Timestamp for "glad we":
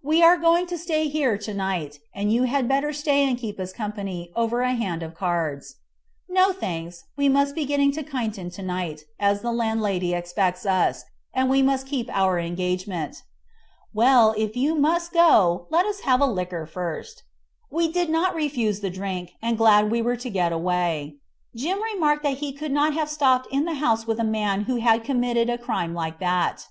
19.58-20.00